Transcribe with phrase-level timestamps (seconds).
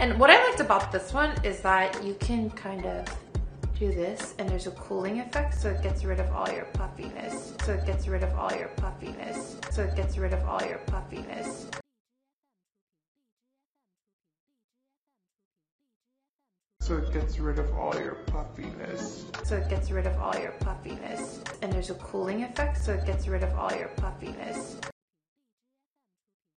[0.00, 3.06] And what I liked about this one is that you can kind of
[3.78, 7.52] do this and there's a cooling effect so it gets rid of all your puffiness.
[7.64, 9.58] So it gets rid of all your puffiness.
[9.70, 11.66] So it gets rid of all your puffiness.
[16.80, 19.26] So it gets rid of all your puffiness.
[19.44, 21.40] So it gets rid of all your puffiness.
[21.60, 24.80] And there's a cooling effect so it gets rid of all your puffiness.